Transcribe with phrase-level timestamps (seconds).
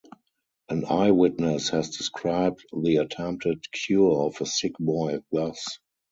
[0.67, 5.77] An eyewitness has described the attempted cure of a sick boy thus.